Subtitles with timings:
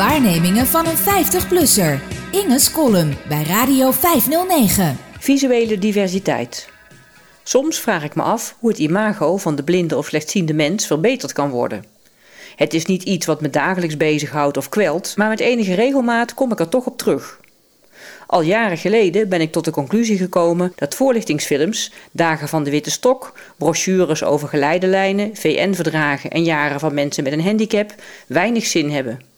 [0.00, 2.00] Waarnemingen van een 50-plusser.
[2.30, 4.98] Inge's column bij Radio 509.
[5.18, 6.68] Visuele diversiteit.
[7.42, 11.32] Soms vraag ik me af hoe het imago van de blinde of slechtziende mens verbeterd
[11.32, 11.84] kan worden.
[12.56, 16.52] Het is niet iets wat me dagelijks bezighoudt of kwelt, maar met enige regelmaat kom
[16.52, 17.40] ik er toch op terug.
[18.26, 22.90] Al jaren geleden ben ik tot de conclusie gekomen dat voorlichtingsfilms, Dagen van de Witte
[22.90, 27.94] Stok, brochures over geleidelijnen, VN-verdragen en jaren van mensen met een handicap
[28.26, 29.29] weinig zin hebben.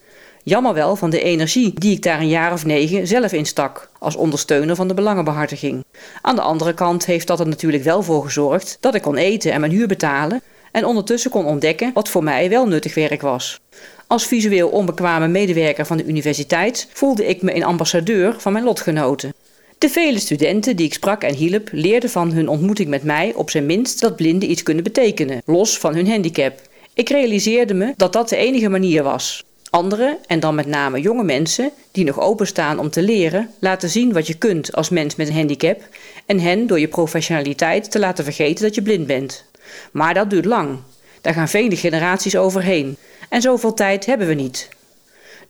[0.45, 4.17] Jammer wel van de energie die ik daar een jaar of negen zelf instak, als
[4.17, 5.85] ondersteuner van de belangenbehartiging.
[6.23, 9.53] Aan de andere kant heeft dat er natuurlijk wel voor gezorgd dat ik kon eten
[9.53, 10.43] en mijn huur betalen
[10.73, 13.61] en ondertussen kon ontdekken wat voor mij wel nuttig werk was.
[14.07, 19.35] Als visueel onbekwame medewerker van de universiteit voelde ik me een ambassadeur van mijn lotgenoten.
[19.79, 23.51] De vele studenten die ik sprak en hielp leerden van hun ontmoeting met mij op
[23.51, 26.61] zijn minst dat blinden iets kunnen betekenen, los van hun handicap.
[26.95, 29.45] Ik realiseerde me dat dat de enige manier was.
[29.73, 34.13] Anderen, en dan met name jonge mensen, die nog openstaan om te leren, laten zien
[34.13, 35.89] wat je kunt als mens met een handicap
[36.27, 39.45] en hen door je professionaliteit te laten vergeten dat je blind bent.
[39.93, 40.79] Maar dat duurt lang.
[41.21, 42.97] Daar gaan vele generaties overheen.
[43.29, 44.69] En zoveel tijd hebben we niet.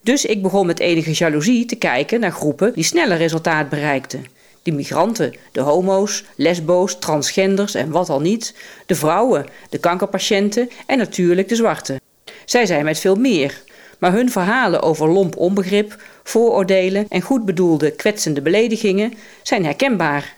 [0.01, 4.25] Dus ik begon met enige jaloezie te kijken naar groepen die sneller resultaat bereikten.
[4.63, 10.97] De migranten, de homo's, lesbo's, transgenders en wat al niet, de vrouwen, de kankerpatiënten en
[10.97, 12.01] natuurlijk de zwarten.
[12.45, 13.61] Zij zijn met veel meer,
[14.03, 20.35] maar hun verhalen over lomp onbegrip, vooroordelen en goed bedoelde kwetsende beledigingen zijn herkenbaar.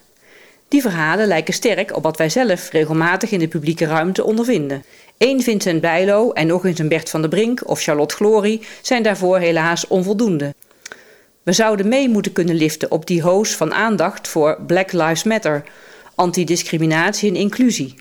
[0.68, 4.84] Die verhalen lijken sterk op wat wij zelf regelmatig in de publieke ruimte ondervinden.
[5.18, 9.04] Eén Vincent Bijlo en nog eens een Bert van der Brink of Charlotte Glory zijn
[9.04, 10.54] daarvoor helaas onvoldoende.
[11.44, 15.64] We zouden mee moeten kunnen liften op die hoos van aandacht voor Black Lives Matter,
[16.16, 17.96] antidiscriminatie en inclusie.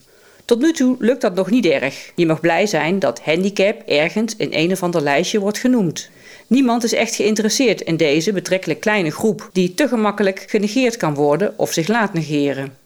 [0.44, 2.12] Tot nu toe lukt dat nog niet erg.
[2.14, 6.10] Je mag blij zijn dat handicap ergens in een of ander lijstje wordt genoemd.
[6.46, 11.54] Niemand is echt geïnteresseerd in deze betrekkelijk kleine groep, die te gemakkelijk genegeerd kan worden
[11.56, 12.76] of zich laat negeren.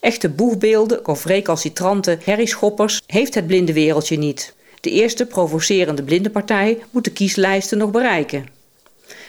[0.00, 4.54] Echte boegbeelden of recalcitrante herrieschoppers heeft het blinde wereldje niet.
[4.80, 8.48] De eerste provocerende blindenpartij moet de kieslijsten nog bereiken.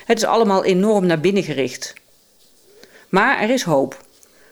[0.05, 1.93] Het is allemaal enorm naar binnen gericht.
[3.09, 4.05] Maar er is hoop.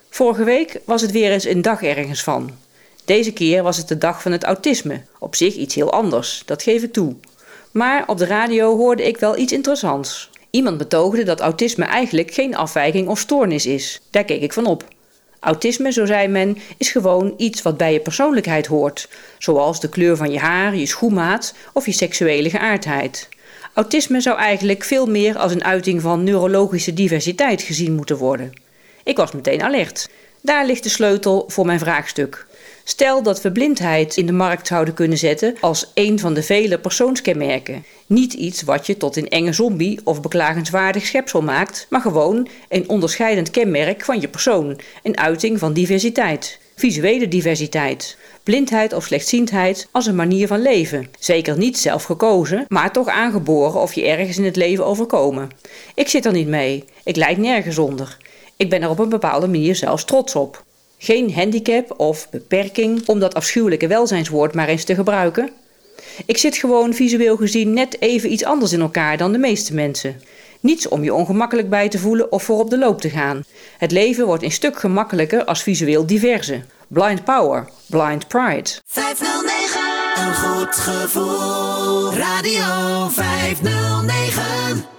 [0.09, 2.51] Vorige week was het weer eens een dag ergens van.
[3.07, 5.01] Deze keer was het de dag van het autisme.
[5.19, 7.15] Op zich iets heel anders, dat geef ik toe.
[7.71, 10.29] Maar op de radio hoorde ik wel iets interessants.
[10.49, 14.01] Iemand betoogde dat autisme eigenlijk geen afwijking of stoornis is.
[14.09, 14.83] Daar keek ik van op.
[15.39, 20.17] Autisme, zo zei men, is gewoon iets wat bij je persoonlijkheid hoort, zoals de kleur
[20.17, 23.29] van je haar, je schoenmaat of je seksuele geaardheid.
[23.73, 28.53] Autisme zou eigenlijk veel meer als een uiting van neurologische diversiteit gezien moeten worden.
[29.03, 30.09] Ik was meteen alert.
[30.41, 32.46] Daar ligt de sleutel voor mijn vraagstuk.
[32.89, 36.79] Stel dat we blindheid in de markt zouden kunnen zetten als een van de vele
[36.79, 37.85] persoonskenmerken.
[38.05, 42.89] Niet iets wat je tot een enge zombie of beklagenswaardig schepsel maakt, maar gewoon een
[42.89, 46.59] onderscheidend kenmerk van je persoon, een uiting van diversiteit.
[46.75, 48.17] Visuele diversiteit.
[48.43, 51.07] Blindheid of slechtziendheid als een manier van leven.
[51.19, 55.49] Zeker niet zelf gekozen, maar toch aangeboren of je ergens in het leven overkomen.
[55.95, 56.83] Ik zit er niet mee.
[57.03, 58.17] Ik lijd nergens onder.
[58.57, 60.65] Ik ben er op een bepaalde manier zelfs trots op.
[60.97, 65.49] Geen handicap of beperking om dat afschuwelijke welzijnswoord maar eens te gebruiken.
[66.25, 70.21] Ik zit gewoon visueel gezien net even iets anders in elkaar dan de meeste mensen.
[70.59, 73.43] Niets om je ongemakkelijk bij te voelen of voor op de loop te gaan.
[73.77, 76.61] Het leven wordt een stuk gemakkelijker als visueel diverse.
[76.87, 78.69] Blind power, blind pride.
[78.85, 79.81] 509,
[80.15, 82.13] een goed gevoel.
[82.13, 84.96] Radio 509.